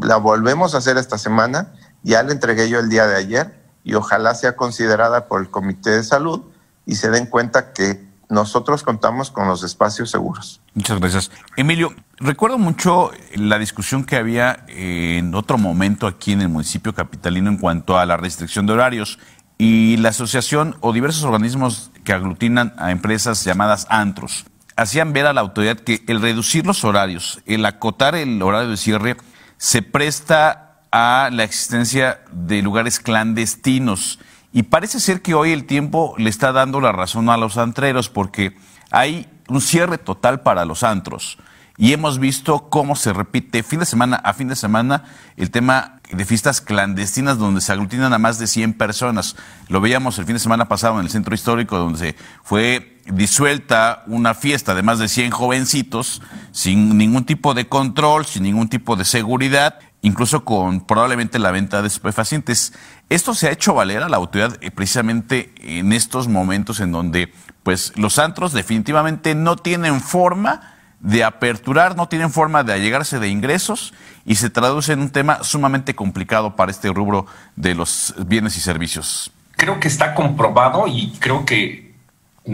la 0.00 0.16
volvemos 0.16 0.74
a 0.74 0.78
hacer 0.78 0.96
esta 0.96 1.18
semana, 1.18 1.74
ya 2.02 2.22
la 2.22 2.32
entregué 2.32 2.68
yo 2.70 2.78
el 2.78 2.88
día 2.88 3.06
de 3.06 3.16
ayer 3.16 3.54
y 3.84 3.94
ojalá 3.94 4.34
sea 4.34 4.56
considerada 4.56 5.26
por 5.26 5.42
el 5.42 5.50
Comité 5.50 5.90
de 5.90 6.04
Salud 6.04 6.42
y 6.86 6.96
se 6.96 7.10
den 7.10 7.26
cuenta 7.26 7.72
que 7.72 8.06
nosotros 8.28 8.82
contamos 8.82 9.30
con 9.30 9.46
los 9.46 9.62
espacios 9.62 10.10
seguros. 10.10 10.60
Muchas 10.74 10.98
gracias. 10.98 11.30
Emilio, 11.56 11.94
recuerdo 12.18 12.58
mucho 12.58 13.12
la 13.34 13.58
discusión 13.58 14.04
que 14.04 14.16
había 14.16 14.64
en 14.68 15.34
otro 15.34 15.58
momento 15.58 16.06
aquí 16.06 16.32
en 16.32 16.42
el 16.42 16.48
municipio 16.48 16.94
capitalino 16.94 17.50
en 17.50 17.58
cuanto 17.58 17.98
a 17.98 18.06
la 18.06 18.16
restricción 18.16 18.66
de 18.66 18.72
horarios 18.72 19.18
y 19.58 19.96
la 19.96 20.10
asociación 20.10 20.76
o 20.80 20.92
diversos 20.92 21.24
organismos 21.24 21.90
que 22.04 22.12
aglutinan 22.12 22.74
a 22.76 22.90
empresas 22.90 23.44
llamadas 23.44 23.86
antros 23.88 24.46
hacían 24.76 25.12
ver 25.12 25.26
a 25.26 25.32
la 25.32 25.40
autoridad 25.40 25.78
que 25.78 26.04
el 26.06 26.20
reducir 26.20 26.66
los 26.66 26.84
horarios, 26.84 27.40
el 27.46 27.64
acotar 27.64 28.14
el 28.14 28.40
horario 28.42 28.68
de 28.68 28.76
cierre, 28.76 29.16
se 29.56 29.82
presta 29.82 30.80
a 30.92 31.30
la 31.32 31.44
existencia 31.44 32.20
de 32.30 32.62
lugares 32.62 33.00
clandestinos. 33.00 34.18
Y 34.52 34.64
parece 34.64 35.00
ser 35.00 35.22
que 35.22 35.34
hoy 35.34 35.52
el 35.52 35.64
tiempo 35.64 36.14
le 36.18 36.30
está 36.30 36.52
dando 36.52 36.80
la 36.80 36.92
razón 36.92 37.30
a 37.30 37.36
los 37.36 37.56
antreros 37.56 38.08
porque 38.08 38.56
hay 38.90 39.28
un 39.48 39.60
cierre 39.60 39.98
total 39.98 40.42
para 40.42 40.64
los 40.64 40.82
antros 40.82 41.38
y 41.78 41.92
hemos 41.92 42.18
visto 42.18 42.70
cómo 42.70 42.96
se 42.96 43.12
repite 43.12 43.62
fin 43.62 43.80
de 43.80 43.86
semana 43.86 44.16
a 44.16 44.32
fin 44.32 44.48
de 44.48 44.56
semana 44.56 45.04
el 45.36 45.50
tema 45.50 45.95
de 46.10 46.24
fiestas 46.24 46.60
clandestinas 46.60 47.38
donde 47.38 47.60
se 47.60 47.72
aglutinan 47.72 48.12
a 48.12 48.18
más 48.18 48.38
de 48.38 48.46
100 48.46 48.74
personas. 48.74 49.36
Lo 49.68 49.80
veíamos 49.80 50.18
el 50.18 50.24
fin 50.24 50.34
de 50.34 50.40
semana 50.40 50.68
pasado 50.68 50.98
en 50.98 51.04
el 51.04 51.10
centro 51.10 51.34
histórico 51.34 51.78
donde 51.78 51.98
se 51.98 52.16
fue 52.42 52.96
disuelta 53.06 54.02
una 54.06 54.34
fiesta 54.34 54.74
de 54.74 54.82
más 54.82 54.98
de 54.98 55.08
100 55.08 55.30
jovencitos 55.30 56.22
sin 56.52 56.98
ningún 56.98 57.24
tipo 57.24 57.54
de 57.54 57.68
control, 57.68 58.26
sin 58.26 58.42
ningún 58.42 58.68
tipo 58.68 58.96
de 58.96 59.04
seguridad, 59.04 59.78
incluso 60.02 60.44
con 60.44 60.80
probablemente 60.80 61.38
la 61.38 61.50
venta 61.50 61.82
de 61.82 61.88
estupefacientes. 61.88 62.72
Esto 63.08 63.34
se 63.34 63.48
ha 63.48 63.52
hecho 63.52 63.74
valer 63.74 64.02
a 64.02 64.08
la 64.08 64.16
autoridad 64.16 64.56
eh, 64.60 64.70
precisamente 64.70 65.52
en 65.58 65.92
estos 65.92 66.28
momentos 66.28 66.80
en 66.80 66.92
donde 66.92 67.32
pues 67.62 67.92
los 67.96 68.18
antros 68.18 68.52
definitivamente 68.52 69.34
no 69.34 69.56
tienen 69.56 70.00
forma 70.00 70.75
de 71.06 71.22
aperturar, 71.22 71.94
no 71.94 72.08
tienen 72.08 72.32
forma 72.32 72.64
de 72.64 72.72
allegarse 72.72 73.20
de 73.20 73.28
ingresos 73.28 73.94
y 74.24 74.34
se 74.34 74.50
traduce 74.50 74.92
en 74.92 74.98
un 74.98 75.10
tema 75.10 75.44
sumamente 75.44 75.94
complicado 75.94 76.56
para 76.56 76.72
este 76.72 76.88
rubro 76.88 77.26
de 77.54 77.76
los 77.76 78.12
bienes 78.26 78.56
y 78.56 78.60
servicios. 78.60 79.30
Creo 79.52 79.78
que 79.78 79.86
está 79.86 80.14
comprobado 80.14 80.88
y 80.88 81.12
creo 81.20 81.44
que 81.44 81.94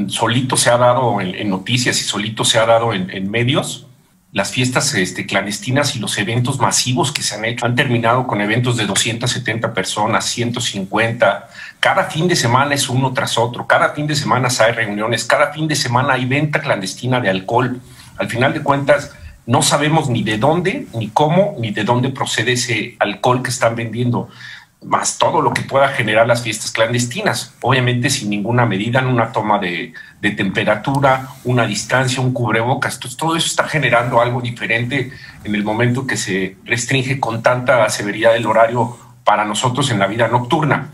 solito 0.09 0.59
se 0.59 0.69
ha 0.69 0.77
dado 0.77 1.23
en, 1.23 1.49
noticias 1.49 1.99
y 1.99 2.05
solito 2.05 2.45
se 2.45 2.59
ha 2.59 2.67
dado 2.67 2.93
en, 2.93 3.31
medios 3.31 3.87
las 4.33 4.51
fiestas 4.51 4.95
este, 4.95 5.25
clandestinas 5.25 5.97
y 5.97 5.99
los 5.99 6.19
eventos 6.19 6.59
masivos 6.59 7.11
que 7.11 7.23
se 7.23 7.35
han 7.35 7.47
hecho 7.47 7.65
han 7.65 7.75
terminado 7.75 8.27
con 8.27 8.43
eventos 8.43 8.77
de 8.77 8.85
270 8.85 9.73
personas, 9.73 10.27
150. 10.27 11.49
Cada 11.81 12.05
fin 12.05 12.29
de 12.29 12.37
semana 12.37 12.75
es 12.75 12.91
uno 12.91 13.15
tras 13.15 13.39
otro. 13.39 13.67
Cada 13.67 13.91
fin 13.91 14.07
de 14.07 14.15
semana 14.15 14.49
hay 14.59 14.73
reuniones. 14.73 15.25
Cada 15.25 15.53
fin 15.53 15.69
de 15.69 15.77
semana 15.77 16.15
hay 16.15 16.27
venta 16.27 16.61
clandestina 16.61 17.21
de 17.21 17.31
alcohol. 17.31 17.81
Al 18.19 18.29
final 18.29 18.53
de 18.53 18.63
cuentas, 18.63 19.13
no 19.47 19.63
sabemos 19.63 20.09
ni 20.09 20.23
de 20.23 20.39
dónde, 20.39 20.87
ni 20.95 21.09
cómo, 21.09 21.57
ni 21.59 21.71
de 21.71 21.85
dónde 21.85 22.11
procede 22.11 22.53
ese 22.53 22.97
alcohol 23.01 23.43
que 23.43 23.51
están 23.51 23.75
vendiendo 23.75 24.29
más 24.85 25.19
todo 25.19 25.41
lo 25.41 25.53
que 25.53 25.63
pueda 25.63 25.89
generar 25.89 26.27
las 26.27 26.43
fiestas 26.43 26.71
clandestinas, 26.73 27.55
obviamente 27.61 28.11
sin 28.11 28.31
ninguna 28.31 28.67
medida, 28.67 29.01
en 29.01 29.07
una 29.07 29.33
toma 29.33 29.59
de, 29.59 29.95
temperatura, 30.21 31.29
una 31.45 31.67
distancia, 31.67 32.21
un 32.21 32.33
cubrebocas. 32.33 32.99
Todo 32.99 33.37
eso 33.37 33.47
está 33.47 33.65
generando 33.65 34.21
algo 34.21 34.41
diferente 34.41 35.13
en 35.45 35.55
el 35.55 35.65
momento 35.65 36.07
que 36.07 36.17
se 36.17 36.57
restringe 36.65 37.21
con 37.21 37.43
tanta 37.43 37.89
severidad 37.91 38.37
el 38.37 38.47
horario 38.47 38.97
para 39.25 39.45
nosotros 39.45 39.91
en 39.91 39.99
la 39.99 40.07
vida 40.07 40.29
nocturna. 40.29 40.91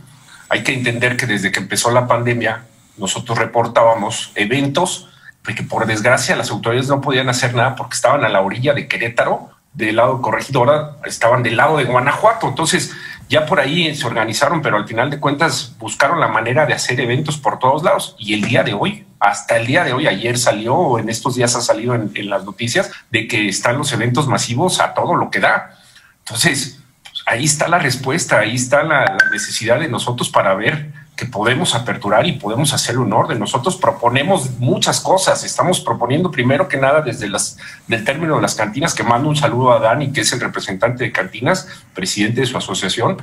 Hay 0.51 0.63
que 0.63 0.75
entender 0.75 1.17
que 1.17 1.27
desde 1.27 1.53
que 1.53 1.61
empezó 1.61 1.91
la 1.91 2.07
pandemia, 2.07 2.65
nosotros 2.97 3.39
reportábamos 3.39 4.33
eventos 4.35 5.09
que 5.43 5.63
por 5.63 5.87
desgracia 5.87 6.37
las 6.37 6.51
autoridades 6.51 6.89
no 6.89 7.01
podían 7.01 7.29
hacer 7.29 7.55
nada 7.55 7.75
porque 7.75 7.95
estaban 7.95 8.25
a 8.25 8.29
la 8.29 8.41
orilla 8.41 8.75
de 8.75 8.87
Querétaro, 8.87 9.51
del 9.73 9.97
lado 9.97 10.21
corregidora, 10.21 10.97
estaban 11.05 11.43
del 11.43 11.57
lado 11.57 11.77
de 11.77 11.85
Guanajuato. 11.85 12.49
Entonces, 12.49 12.93
ya 13.29 13.47
por 13.47 13.61
ahí 13.61 13.95
se 13.95 14.07
organizaron, 14.07 14.63
pero 14.63 14.77
al 14.77 14.89
final 14.89 15.11
de 15.11 15.21
cuentas 15.21 15.75
buscaron 15.79 16.19
la 16.19 16.29
manera 16.29 16.67
de 16.67 16.73
hacer 16.73 16.99
eventos 17.01 17.37
por 17.37 17.59
todos 17.59 17.83
lados. 17.83 18.17
Y 18.19 18.35
el 18.35 18.43
día 18.43 18.63
de 18.63 18.73
hoy, 18.73 19.07
hasta 19.21 19.57
el 19.57 19.67
día 19.67 19.85
de 19.85 19.93
hoy, 19.93 20.07
ayer 20.07 20.39
salió, 20.39 20.75
o 20.75 20.99
en 20.99 21.09
estos 21.09 21.35
días 21.35 21.55
ha 21.55 21.61
salido 21.61 21.95
en, 21.95 22.31
las 22.31 22.45
noticias, 22.45 22.91
de 23.11 23.29
que 23.29 23.49
están 23.49 23.79
los 23.79 23.93
eventos 23.93 24.27
masivos 24.27 24.81
a 24.81 24.95
todo 24.95 25.15
lo 25.15 25.31
que 25.31 25.41
da. 25.41 25.79
Entonces, 26.21 26.81
pues, 27.03 27.23
ahí 27.27 27.45
está 27.45 27.69
la 27.69 27.79
respuesta, 27.79 28.39
ahí 28.39 28.55
está 28.55 28.83
la 28.83 29.17
necesidad 29.31 29.79
de 29.79 29.89
nosotros 29.89 30.31
para 30.31 30.55
ver 30.55 30.93
que 31.19 31.27
podemos 31.27 31.75
aperturar 31.75 32.29
y 32.29 32.35
podemos 32.35 32.73
hacerlo 32.73 33.05
en 33.05 33.13
orden. 33.13 33.41
Nosotros 33.41 33.77
proponemos 33.77 34.53
muchas 34.61 35.01
cosas. 35.01 35.43
Estamos 35.43 35.81
proponiendo 35.81 36.31
primero 36.31 36.69
que 36.69 36.77
nada 36.77 37.01
desde 37.01 37.29
las 37.29 37.57
del 37.89 38.05
término 38.05 38.37
de 38.37 38.43
las 38.43 38.55
cantinas, 38.55 38.95
que 38.95 39.03
mando 39.03 39.29
un 39.29 39.35
saludo 39.35 39.73
a 39.73 39.81
Dani, 39.81 40.13
que 40.13 40.21
es 40.21 40.33
el 40.33 40.39
representante 40.39 41.03
de 41.03 41.11
cantinas, 41.11 41.67
presidente 41.93 42.43
de 42.43 42.47
su 42.47 42.57
asociación, 42.57 43.21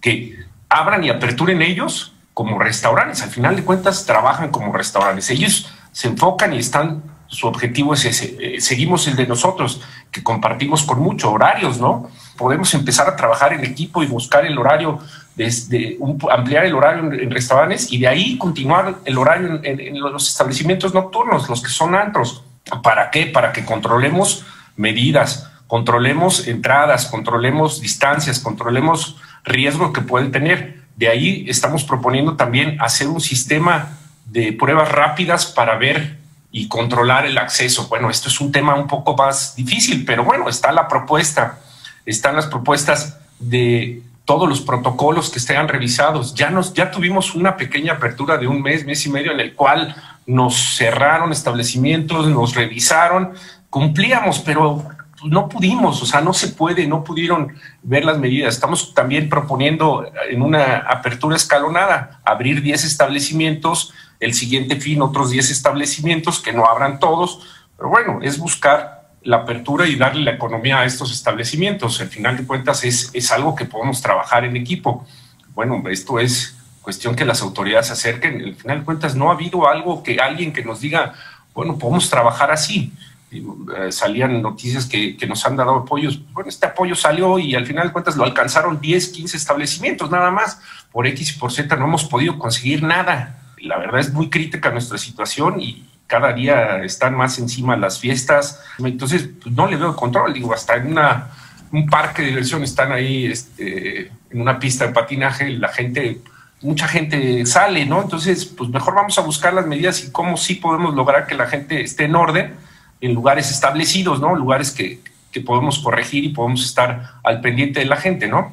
que 0.00 0.38
abran 0.70 1.04
y 1.04 1.10
aperturen 1.10 1.60
ellos 1.60 2.14
como 2.32 2.58
restaurantes. 2.58 3.22
Al 3.22 3.28
final 3.28 3.56
de 3.56 3.62
cuentas 3.62 4.06
trabajan 4.06 4.48
como 4.48 4.72
restaurantes. 4.72 5.28
Ellos 5.28 5.70
se 5.92 6.08
enfocan 6.08 6.54
y 6.54 6.58
están 6.60 7.02
su 7.26 7.46
objetivo 7.46 7.92
es 7.92 8.06
ese. 8.06 8.36
Eh, 8.40 8.60
seguimos 8.60 9.06
el 9.06 9.16
de 9.16 9.26
nosotros, 9.26 9.82
que 10.10 10.22
compartimos 10.22 10.84
con 10.84 11.00
muchos 11.00 11.30
horarios, 11.30 11.78
¿no? 11.78 12.08
Podemos 12.38 12.72
empezar 12.72 13.08
a 13.08 13.16
trabajar 13.16 13.52
en 13.52 13.64
equipo 13.64 14.02
y 14.02 14.06
buscar 14.06 14.46
el 14.46 14.56
horario 14.56 15.00
desde 15.36 15.98
ampliar 16.30 16.64
el 16.64 16.74
horario 16.74 17.12
en, 17.12 17.30
restaurantes 17.30 17.92
y 17.92 17.98
de 17.98 18.08
ahí 18.08 18.38
continuar 18.38 18.96
el 19.04 19.18
horario 19.18 19.60
en, 19.62 19.98
los 19.98 20.28
establecimientos 20.28 20.94
nocturnos, 20.94 21.48
los 21.48 21.62
que 21.62 21.70
son 21.70 21.94
antros. 21.94 22.44
¿Para 22.82 23.10
qué? 23.10 23.26
Para 23.26 23.52
que 23.52 23.64
controlemos 23.64 24.46
medidas, 24.76 25.50
controlemos 25.66 26.46
entradas, 26.46 27.06
controlemos 27.06 27.80
distancias, 27.80 28.38
controlemos 28.38 29.16
riesgos 29.44 29.92
que 29.92 30.00
pueden 30.00 30.30
tener. 30.30 30.84
De 30.96 31.08
ahí 31.08 31.44
estamos 31.48 31.84
proponiendo 31.84 32.36
también 32.36 32.80
hacer 32.80 33.08
un 33.08 33.20
sistema 33.20 33.98
de 34.26 34.52
pruebas 34.52 34.90
rápidas 34.90 35.46
para 35.46 35.76
ver 35.76 36.18
y 36.50 36.68
controlar 36.68 37.26
el 37.26 37.36
acceso. 37.36 37.88
Bueno, 37.88 38.10
esto 38.10 38.28
es 38.28 38.40
un 38.40 38.52
tema 38.52 38.76
un 38.76 38.86
poco 38.86 39.16
más 39.16 39.56
difícil, 39.56 40.04
pero 40.04 40.22
bueno, 40.22 40.48
está 40.48 40.70
la 40.70 40.86
propuesta, 40.86 41.58
están 42.06 42.36
las 42.36 42.46
propuestas 42.46 43.18
de 43.40 44.02
todos 44.24 44.48
los 44.48 44.60
protocolos 44.60 45.30
que 45.30 45.38
estén 45.38 45.68
revisados. 45.68 46.34
Ya 46.34 46.50
nos, 46.50 46.72
ya 46.72 46.90
tuvimos 46.90 47.34
una 47.34 47.56
pequeña 47.56 47.94
apertura 47.94 48.38
de 48.38 48.46
un 48.46 48.62
mes, 48.62 48.84
mes 48.84 49.04
y 49.06 49.10
medio, 49.10 49.32
en 49.32 49.40
el 49.40 49.54
cual 49.54 49.94
nos 50.26 50.76
cerraron 50.76 51.32
establecimientos, 51.32 52.26
nos 52.28 52.54
revisaron, 52.54 53.34
cumplíamos, 53.68 54.38
pero 54.40 54.84
no 55.24 55.48
pudimos, 55.48 56.02
o 56.02 56.06
sea, 56.06 56.20
no 56.20 56.32
se 56.32 56.48
puede, 56.48 56.86
no 56.86 57.04
pudieron 57.04 57.54
ver 57.82 58.04
las 58.04 58.18
medidas. 58.18 58.54
Estamos 58.54 58.94
también 58.94 59.28
proponiendo 59.28 60.10
en 60.28 60.42
una 60.42 60.78
apertura 60.78 61.36
escalonada 61.36 62.20
abrir 62.24 62.62
10 62.62 62.84
establecimientos, 62.84 63.92
el 64.20 64.34
siguiente 64.34 64.76
fin 64.76 65.02
otros 65.02 65.30
10 65.30 65.50
establecimientos, 65.50 66.40
que 66.40 66.52
no 66.52 66.66
abran 66.66 66.98
todos, 66.98 67.40
pero 67.76 67.88
bueno, 67.88 68.20
es 68.22 68.38
buscar 68.38 69.03
la 69.24 69.38
apertura 69.38 69.88
y 69.88 69.96
darle 69.96 70.22
la 70.22 70.32
economía 70.32 70.80
a 70.80 70.84
estos 70.84 71.10
establecimientos. 71.10 72.00
Al 72.00 72.08
final 72.08 72.36
de 72.36 72.46
cuentas 72.46 72.84
es, 72.84 73.10
es 73.14 73.32
algo 73.32 73.54
que 73.54 73.64
podemos 73.64 74.00
trabajar 74.00 74.44
en 74.44 74.56
equipo. 74.56 75.06
Bueno, 75.54 75.82
esto 75.88 76.20
es 76.20 76.56
cuestión 76.82 77.16
que 77.16 77.24
las 77.24 77.40
autoridades 77.40 77.86
se 77.86 77.94
acerquen. 77.94 78.42
Al 78.42 78.54
final 78.54 78.80
de 78.80 78.84
cuentas 78.84 79.16
no 79.16 79.30
ha 79.30 79.34
habido 79.34 79.66
algo 79.66 80.02
que 80.02 80.20
alguien 80.20 80.52
que 80.52 80.62
nos 80.62 80.80
diga, 80.80 81.14
bueno, 81.54 81.78
podemos 81.78 82.08
trabajar 82.10 82.50
así. 82.50 82.92
Eh, 83.32 83.90
salían 83.90 84.40
noticias 84.42 84.86
que, 84.86 85.16
que, 85.16 85.26
nos 85.26 85.44
han 85.46 85.56
dado 85.56 85.74
apoyos. 85.74 86.20
Bueno, 86.32 86.50
este 86.50 86.66
apoyo 86.66 86.94
salió 86.94 87.38
y 87.38 87.54
al 87.54 87.66
final 87.66 87.88
de 87.88 87.92
cuentas 87.92 88.16
lo 88.16 88.24
alcanzaron 88.24 88.80
10, 88.80 89.08
15 89.08 89.36
establecimientos 89.36 90.10
nada 90.10 90.30
más. 90.30 90.60
Por 90.92 91.06
X 91.06 91.34
y 91.34 91.38
por 91.38 91.50
Z 91.50 91.74
no 91.76 91.86
hemos 91.86 92.04
podido 92.04 92.38
conseguir 92.38 92.82
nada. 92.82 93.40
La 93.58 93.78
verdad 93.78 94.00
es 94.00 94.12
muy 94.12 94.28
crítica 94.28 94.70
nuestra 94.70 94.98
situación 94.98 95.60
y, 95.60 95.84
cada 96.06 96.32
día 96.32 96.82
están 96.84 97.16
más 97.16 97.38
encima 97.38 97.76
las 97.76 97.98
fiestas, 97.98 98.60
entonces 98.78 99.28
pues, 99.42 99.54
no 99.54 99.66
le 99.66 99.76
veo 99.76 99.96
control, 99.96 100.34
digo, 100.34 100.52
hasta 100.52 100.76
en 100.76 100.88
una, 100.88 101.30
un 101.72 101.86
parque 101.86 102.22
de 102.22 102.28
diversión 102.28 102.62
están 102.62 102.92
ahí 102.92 103.26
este, 103.26 104.12
en 104.30 104.40
una 104.40 104.58
pista 104.58 104.86
de 104.86 104.92
patinaje, 104.92 105.50
la 105.50 105.68
gente, 105.68 106.20
mucha 106.60 106.86
gente 106.88 107.44
sale, 107.46 107.86
¿no? 107.86 108.02
Entonces, 108.02 108.44
pues 108.44 108.70
mejor 108.70 108.94
vamos 108.94 109.18
a 109.18 109.22
buscar 109.22 109.54
las 109.54 109.66
medidas 109.66 110.04
y 110.04 110.12
cómo 110.12 110.36
sí 110.36 110.56
podemos 110.56 110.94
lograr 110.94 111.26
que 111.26 111.34
la 111.34 111.46
gente 111.46 111.82
esté 111.82 112.04
en 112.04 112.16
orden 112.16 112.54
en 113.00 113.14
lugares 113.14 113.50
establecidos, 113.50 114.20
¿no? 114.20 114.34
Lugares 114.34 114.70
que, 114.70 115.00
que 115.32 115.40
podemos 115.40 115.78
corregir 115.80 116.24
y 116.24 116.28
podemos 116.30 116.64
estar 116.64 117.14
al 117.22 117.40
pendiente 117.40 117.80
de 117.80 117.86
la 117.86 117.96
gente, 117.96 118.28
¿no? 118.28 118.52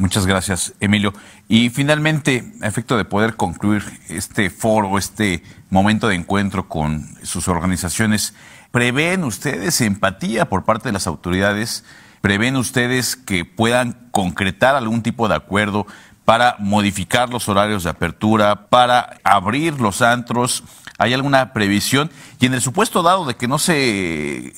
Muchas 0.00 0.24
gracias, 0.24 0.72
Emilio. 0.80 1.12
Y 1.46 1.68
finalmente, 1.68 2.54
a 2.62 2.68
efecto 2.68 2.96
de 2.96 3.04
poder 3.04 3.36
concluir 3.36 3.82
este 4.08 4.48
foro, 4.48 4.96
este 4.96 5.42
momento 5.68 6.08
de 6.08 6.14
encuentro 6.14 6.70
con 6.70 7.18
sus 7.22 7.48
organizaciones, 7.48 8.32
¿prevén 8.70 9.24
ustedes 9.24 9.78
empatía 9.82 10.48
por 10.48 10.64
parte 10.64 10.88
de 10.88 10.94
las 10.94 11.06
autoridades? 11.06 11.84
¿Prevén 12.22 12.56
ustedes 12.56 13.14
que 13.14 13.44
puedan 13.44 14.08
concretar 14.10 14.74
algún 14.74 15.02
tipo 15.02 15.28
de 15.28 15.34
acuerdo 15.34 15.86
para 16.24 16.56
modificar 16.60 17.28
los 17.28 17.50
horarios 17.50 17.84
de 17.84 17.90
apertura, 17.90 18.70
para 18.70 19.18
abrir 19.22 19.78
los 19.82 20.00
antros? 20.00 20.64
¿Hay 20.96 21.12
alguna 21.12 21.52
previsión? 21.52 22.10
Y 22.40 22.46
en 22.46 22.54
el 22.54 22.62
supuesto 22.62 23.02
dado 23.02 23.26
de 23.26 23.36
que 23.36 23.48
no 23.48 23.58
se 23.58 24.54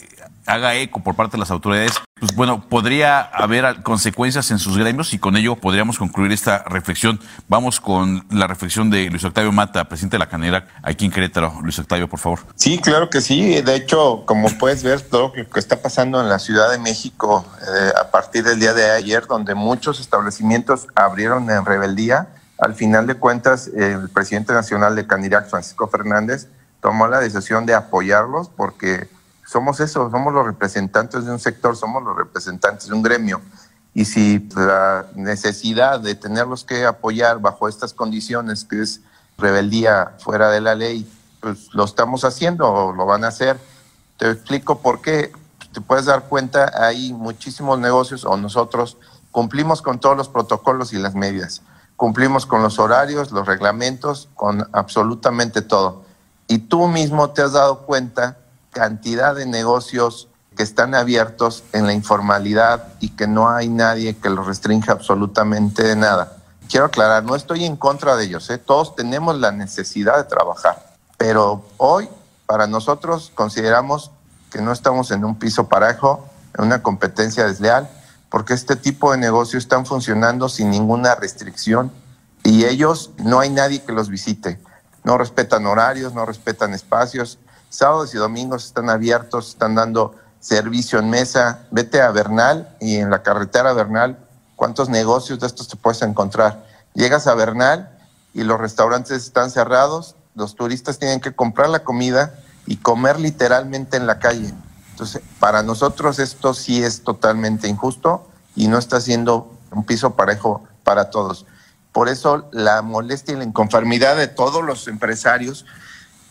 haga 0.47 0.77
eco 0.77 1.03
por 1.03 1.17
parte 1.17 1.33
de 1.33 1.41
las 1.41 1.51
autoridades, 1.51 2.01
pues 2.23 2.37
bueno, 2.37 2.65
podría 2.69 3.21
haber 3.21 3.83
consecuencias 3.83 4.53
en 4.53 4.61
sus 4.61 4.79
gremios 4.79 5.13
y 5.13 5.19
con 5.19 5.37
ello 5.37 5.57
podríamos 5.57 5.99
concluir 5.99 6.31
esta 6.31 6.63
reflexión. 6.69 7.19
Vamos 7.49 7.81
con 7.81 8.25
la 8.31 8.47
reflexión 8.47 8.91
de 8.91 9.11
Luis 9.11 9.25
Octavio 9.25 9.51
Mata, 9.51 9.89
presidente 9.89 10.15
de 10.15 10.19
la 10.21 10.29
Canera, 10.29 10.69
aquí 10.85 11.05
en 11.05 11.11
Querétaro. 11.11 11.59
Luis 11.65 11.81
Octavio, 11.81 12.09
por 12.09 12.21
favor. 12.21 12.39
Sí, 12.55 12.79
claro 12.79 13.11
que 13.11 13.21
sí. 13.21 13.61
De 13.63 13.75
hecho, 13.75 14.23
como 14.25 14.49
puedes 14.57 14.85
ver, 14.85 15.01
todo 15.01 15.33
lo 15.37 15.51
que 15.51 15.59
está 15.59 15.83
pasando 15.83 16.21
en 16.21 16.29
la 16.29 16.39
Ciudad 16.39 16.71
de 16.71 16.79
México 16.79 17.45
eh, 17.61 17.91
a 18.01 18.13
partir 18.13 18.45
del 18.45 18.61
día 18.61 18.73
de 18.73 18.89
ayer, 18.93 19.27
donde 19.27 19.57
muchos 19.57 19.99
establecimientos 19.99 20.87
abrieron 20.95 21.51
en 21.51 21.65
rebeldía, 21.65 22.29
al 22.61 22.77
final 22.77 23.09
de 23.09 23.17
cuentas, 23.17 23.67
el 23.67 24.09
presidente 24.11 24.53
nacional 24.53 24.95
de 24.95 25.09
Canirac, 25.09 25.51
Francisco 25.51 25.89
Fernández, 25.89 26.47
tomó 26.81 27.09
la 27.09 27.19
decisión 27.19 27.67
de 27.67 27.75
apoyarlos 27.75 28.49
porque 28.49 29.09
somos 29.53 29.81
eso, 29.81 30.11
somos 30.11 30.33
los 30.33 30.47
representantes 30.47 31.27
de 31.27 31.31
un 31.31 31.39
sector, 31.39 31.77
somos 31.77 32.03
los 32.03 32.17
representantes 32.17 32.89
de 32.89 32.95
un 32.95 33.03
gremio. 33.03 33.43
Y 33.93 34.07
si 34.07 34.49
la 34.57 35.07
necesidad 35.15 36.01
de 36.01 36.15
tenerlos 36.15 36.65
que 36.65 36.87
apoyar 36.87 37.39
bajo 37.39 37.69
estas 37.69 37.93
condiciones, 37.93 38.65
que 38.65 38.81
es 38.81 39.03
rebeldía 39.37 40.15
fuera 40.19 40.51
de 40.51 40.63
la 40.63 40.75
ley, 40.75 41.07
pues 41.41 41.69
lo 41.75 41.85
estamos 41.85 42.25
haciendo 42.25 42.67
o 42.73 42.93
lo 42.95 43.05
van 43.05 43.25
a 43.25 43.29
hacer. 43.29 43.61
Te 44.17 44.31
explico 44.31 44.79
por 44.79 45.03
qué. 45.03 45.33
Te 45.75 45.83
puedes 45.83 46.07
dar 46.07 46.25
cuenta, 46.29 46.73
hay 46.75 47.13
muchísimos 47.13 47.79
negocios 47.79 48.25
o 48.25 48.37
nosotros 48.39 48.97
cumplimos 49.31 49.83
con 49.83 49.99
todos 50.01 50.17
los 50.17 50.29
protocolos 50.31 50.95
y 50.95 50.99
las 50.99 51.15
medidas. 51.15 51.61
Cumplimos 51.97 52.47
con 52.47 52.63
los 52.63 52.79
horarios, 52.79 53.33
los 53.33 53.47
reglamentos, 53.47 54.31
con 54.35 54.67
absolutamente 54.73 55.61
todo. 55.61 56.05
Y 56.49 56.59
tú 56.59 56.89
mismo 56.89 57.31
te 57.31 57.43
has 57.43 57.53
dado 57.53 57.81
cuenta 57.81 58.39
cantidad 58.73 59.35
de 59.35 59.47
negocios 59.47 60.29
que 60.57 60.63
están 60.63 60.95
abiertos 60.95 61.63
en 61.73 61.87
la 61.87 61.93
informalidad 61.93 62.89
y 63.01 63.11
que 63.11 63.27
no 63.27 63.49
hay 63.49 63.69
nadie 63.69 64.17
que 64.17 64.31
los 64.31 64.47
restrinja 64.47 64.93
absolutamente 64.93 65.83
de 65.83 65.97
nada. 65.97 66.37
Quiero 66.69 66.87
aclarar, 66.87 67.25
no 67.25 67.37
estoy 67.37 67.65
en 67.65 67.77
contra 67.77 68.17
de 68.17 68.25
ellos, 68.25 68.51
¿eh? 68.51 68.59
todos 68.59 68.97
tenemos 68.97 69.39
la 69.39 69.53
necesidad 69.53 70.17
de 70.17 70.25
trabajar, 70.25 70.95
pero 71.17 71.65
hoy 71.77 72.09
para 72.47 72.67
nosotros 72.67 73.31
consideramos 73.35 74.11
que 74.51 74.61
no 74.61 74.73
estamos 74.73 75.11
en 75.11 75.25
un 75.25 75.39
piso 75.39 75.69
parejo, 75.69 76.29
en 76.59 76.67
una 76.67 76.83
competencia 76.83 77.47
desleal, 77.47 77.89
porque 78.29 78.55
este 78.55 78.77
tipo 78.77 79.13
de 79.13 79.19
negocios 79.19 79.63
están 79.63 79.87
funcionando 79.87 80.49
sin 80.49 80.71
ninguna 80.71 81.15
restricción 81.15 81.93
y 82.43 82.65
ellos 82.65 83.11
no 83.19 83.41
hay 83.41 83.51
nadie 83.51 83.83
que 83.83 83.93
los 83.93 84.09
visite. 84.09 84.59
No 85.05 85.19
respetan 85.19 85.67
horarios, 85.67 86.15
no 86.15 86.25
respetan 86.25 86.75
espacios. 86.75 87.39
Sábados 87.73 88.15
y 88.15 88.19
domingos 88.19 88.67
están 88.67 88.91
abiertos, 88.91 89.49
están 89.49 89.75
dando 89.75 90.15
servicio 90.41 90.99
en 90.99 91.09
mesa. 91.09 91.65
Vete 91.71 92.03
a 92.03 92.11
Bernal 92.11 92.77
y 92.81 92.97
en 92.97 93.09
la 93.09 93.23
carretera 93.23 93.73
Bernal, 93.73 94.19
¿cuántos 94.57 94.91
negocios 94.91 95.41
de 95.41 95.47
estos 95.47 95.69
te 95.69 95.77
puedes 95.77 96.03
encontrar? 96.03 96.67
Llegas 96.93 97.27
a 97.27 97.35
Bernal 97.35 97.99
y 98.35 98.43
los 98.43 98.61
restaurantes 98.61 99.25
están 99.25 99.51
cerrados, 99.51 100.17
los 100.35 100.55
turistas 100.55 100.99
tienen 100.99 101.21
que 101.21 101.33
comprar 101.33 101.71
la 101.71 101.83
comida 101.83 102.35
y 102.67 102.77
comer 102.77 103.19
literalmente 103.19 103.97
en 103.97 104.07
la 104.07 104.19
calle. 104.19 104.53
Entonces, 104.91 105.23
para 105.41 105.63
nosotros 105.63 106.19
esto 106.19 106.53
sí 106.53 106.85
es 106.85 107.03
totalmente 107.03 107.69
injusto 107.69 108.29
y 108.55 108.69
no 108.69 108.77
está 108.77 109.01
siendo 109.01 109.51
un 109.71 109.85
piso 109.85 110.15
parejo 110.15 110.63
para 110.85 111.09
todos. 111.09 111.47
Por 111.91 112.11
eso 112.11 112.51
la 112.53 112.83
molestia 112.83 113.33
y 113.33 113.39
la 113.39 113.45
inconformidad 113.45 114.15
de 114.15 114.29
todos 114.29 114.63
los 114.63 114.89
empresarios 114.89 115.65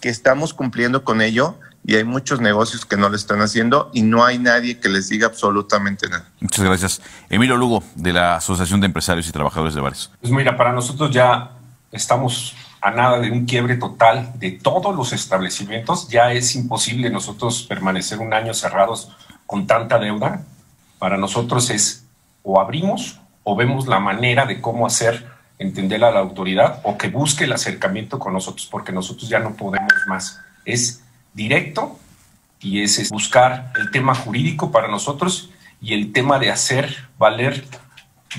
que 0.01 0.10
estamos 0.10 0.53
cumpliendo 0.53 1.03
con 1.03 1.22
ello 1.22 1.58
y 1.86 1.96
hay 1.96 2.03
muchos 2.03 2.41
negocios 2.41 2.86
que 2.86 2.98
no 2.98 3.10
lo 3.10 3.15
están 3.15 3.41
haciendo 3.41 3.89
y 3.93 4.01
no 4.01 4.24
hay 4.24 4.38
nadie 4.38 4.79
que 4.79 4.89
les 4.89 5.10
diga 5.10 5.27
absolutamente 5.27 6.10
nada. 6.10 6.25
Muchas 6.39 6.65
gracias. 6.65 7.01
Emilio 7.29 7.55
Lugo, 7.58 7.84
de 7.96 8.13
la 8.13 8.36
Asociación 8.36 8.81
de 8.81 8.88
Empresarios 8.88 9.27
y 9.27 9.31
Trabajadores 9.31 9.74
de 9.74 9.81
Bares. 9.81 10.12
Pues 10.20 10.31
mira, 10.31 10.58
para 10.58 10.74
nosotros 10.74 11.12
ya 11.12 11.51
estamos 11.91 12.55
a 12.81 12.91
nada 12.91 13.20
de 13.20 13.31
un 13.31 13.46
quiebre 13.46 13.77
total 13.77 14.31
de 14.36 14.51
todos 14.51 14.96
los 14.96 15.13
establecimientos. 15.13 16.08
Ya 16.10 16.31
es 16.31 16.55
imposible 16.55 17.10
nosotros 17.10 17.63
permanecer 17.63 18.20
un 18.20 18.34
año 18.34 18.53
cerrados 18.53 19.10
con 19.46 19.67
tanta 19.67 20.00
deuda. 20.00 20.43
Para 21.00 21.17
nosotros 21.17 21.70
es 21.70 22.05
o 22.43 22.60
abrimos 22.60 23.20
o 23.43 23.55
vemos 23.55 23.88
la 23.88 24.00
manera 24.00 24.46
de 24.46 24.62
cómo 24.62 24.86
hacer 24.86 25.27
entender 25.62 26.03
a 26.03 26.12
la 26.12 26.20
autoridad 26.20 26.80
o 26.84 26.98
que 26.98 27.10
busque 27.10 27.44
el 27.44 27.53
acercamiento 27.53 28.18
con 28.20 28.34
nosotros 28.34 28.68
porque 28.70 28.91
nosotros 28.91 29.30
ya 29.30 29.39
no 29.39 29.56
podemos 29.56 29.94
más. 30.08 30.39
Es 30.65 31.03
directo 31.34 32.00
y 32.60 32.82
es, 32.82 33.10
buscar 33.10 33.72
el 33.80 33.91
tema 33.91 34.15
jurídico 34.15 34.72
para 34.72 34.88
nosotros 34.88 35.51
y 35.82 35.94
el 35.94 36.12
tema 36.12 36.39
de 36.39 36.51
hacer 36.51 36.96
valer 37.18 37.65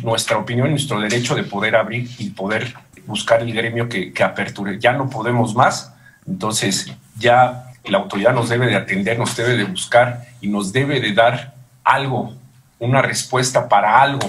nuestra 0.03 0.37
opinión, 0.37 0.71
nuestro 0.71 1.01
derecho 1.01 1.35
de 1.35 1.45
poder 1.45 1.77
abrir 1.77 2.11
y 2.19 2.31
poder 2.31 2.75
buscar 3.07 3.43
el 3.43 3.53
gremio 3.53 3.89
que, 3.89 4.13
que 4.13 4.23
aperture. 4.23 4.79
Ya 4.79 4.93
no 4.93 5.09
podemos 5.09 5.55
más, 5.55 5.93
entonces 6.27 6.93
ya 7.17 7.73
la 7.85 7.99
autoridad 7.99 8.33
nos 8.33 8.49
debe 8.49 8.67
de 8.67 8.77
atender, 8.77 9.19
nos 9.19 9.37
debe 9.37 9.57
de 9.57 9.65
buscar 9.65 10.25
y 10.41 10.49
nos 10.49 10.73
debe 10.73 11.01
de 11.01 11.13
dar 11.13 11.55
algo, 11.85 12.35
una 12.79 13.03
respuesta 13.03 13.69
para 13.69 14.01
algo. 14.03 14.29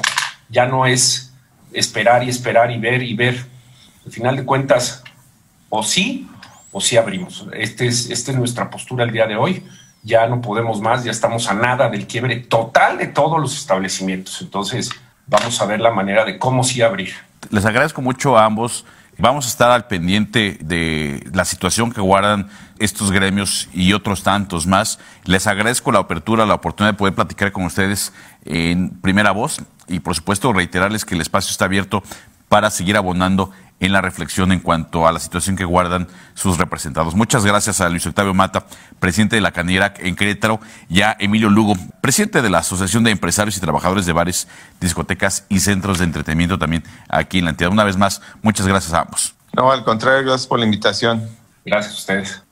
Ya 0.50 0.66
no 0.66 0.86
es 0.86 1.33
esperar 1.74 2.24
y 2.24 2.30
esperar 2.30 2.72
y 2.72 2.78
ver 2.78 3.04
y 3.04 3.16
ver. 3.16 3.46
Al 4.06 4.12
final 4.12 4.36
de 4.36 4.46
cuentas, 4.46 5.04
o 5.70 5.84
sí 5.84 6.28
o 6.72 6.82
sí 6.82 6.98
abrimos. 6.98 7.48
Este 7.54 7.88
es, 7.88 8.10
esta 8.10 8.32
es 8.32 8.38
nuestra 8.38 8.70
postura 8.70 9.04
el 9.04 9.12
día 9.12 9.28
de 9.28 9.36
hoy. 9.36 9.64
Ya 10.04 10.28
no 10.28 10.42
podemos 10.42 10.82
más, 10.82 11.04
ya 11.04 11.12
estamos 11.12 11.48
a 11.48 11.54
nada 11.54 11.90
del 11.90 12.08
quiebre 12.08 12.38
total 12.38 12.98
de 12.98 13.08
todos 13.08 13.40
los 13.40 13.56
establecimientos. 13.56 14.42
Entonces, 14.42 14.92
vamos 15.28 15.62
a 15.62 15.66
ver 15.66 15.80
la 15.80 15.92
manera 15.92 16.26
de 16.26 16.38
cómo 16.38 16.64
sí 16.64 16.82
abrir. 16.82 17.14
Les 17.50 17.66
agradezco 17.66 18.02
mucho 18.02 18.38
a 18.38 18.46
ambos. 18.46 18.86
Vamos 19.20 19.46
a 19.46 19.50
estar 19.50 19.72
al 19.72 19.86
pendiente 19.88 20.58
de 20.62 21.30
la 21.34 21.46
situación 21.46 21.92
que 21.92 22.02
guardan 22.02 22.50
estos 22.80 23.12
gremios 23.12 23.70
y 23.72 23.94
otros 23.94 24.24
tantos 24.24 24.66
más. 24.66 25.00
Les 25.26 25.46
agradezco 25.46 25.92
la 25.92 26.00
apertura, 26.00 26.46
la 26.48 26.56
oportunidad 26.56 26.94
de 26.94 26.98
poder 26.98 27.14
platicar 27.14 27.52
con 27.52 27.66
ustedes 27.66 28.12
en 28.44 28.90
primera 28.90 29.32
voz 29.32 29.62
y, 29.88 30.00
por 30.00 30.16
supuesto, 30.16 30.52
reiterarles 30.52 31.06
que 31.06 31.14
el 31.14 31.22
espacio 31.22 31.52
está 31.52 31.66
abierto 31.66 32.04
para 32.50 32.72
seguir 32.72 32.98
abonando 32.98 33.52
en 33.80 33.92
la 33.92 34.02
reflexión 34.02 34.52
en 34.52 34.60
cuanto 34.60 35.08
a 35.08 35.12
la 35.12 35.20
situación 35.20 35.56
que 35.56 35.66
guardan 35.66 36.08
sus 36.34 36.58
representados. 36.58 37.16
Muchas 37.16 37.46
gracias 37.46 37.82
a 37.82 37.90
Luis 37.90 38.06
Octavio 38.06 38.34
Mata, 38.34 38.66
presidente 39.00 39.36
de 39.36 39.42
la 39.42 39.52
Canirac 39.52 40.00
en 40.00 40.16
Querétaro, 40.16 40.60
y 40.90 41.02
a 41.02 41.16
Emilio 41.20 41.50
Lugo, 41.50 41.76
presidente 42.02 42.42
de 42.42 42.50
la 42.50 42.60
Asociación 42.60 43.04
de 43.04 43.12
Empresarios 43.12 43.58
y 43.58 43.60
Trabajadores 43.60 44.06
de 44.06 44.14
Bares, 44.14 44.48
Discotecas 44.80 45.46
y 45.50 45.60
Centros 45.60 46.00
de 46.00 46.06
Entretenimiento 46.06 46.58
también 46.58 46.84
aquí 47.10 47.40
en 47.40 47.46
la 47.46 47.52
entidad. 47.52 47.72
Una 47.72 47.84
vez 47.84 47.98
más, 47.98 48.22
muchas 48.42 48.68
gracias 48.68 48.94
a 48.94 49.02
ambos. 49.02 49.36
No, 49.54 49.72
al 49.72 49.84
contrario, 49.84 50.24
gracias 50.24 50.48
por 50.48 50.60
la 50.60 50.66
invitación. 50.66 51.28
Gracias 51.66 51.94
a 51.94 51.98
ustedes. 51.98 52.44